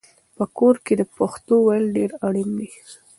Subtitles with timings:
[0.35, 2.69] په کور کې د پښتو ویل ډېر اړین دي.